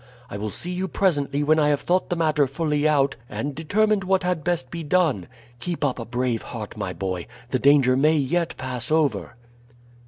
[0.31, 4.03] I will see you presently when I have thought the matter fully out and determined
[4.03, 5.27] what had best be done.
[5.59, 9.35] Keep up a brave heart, my boy; the danger may yet pass over."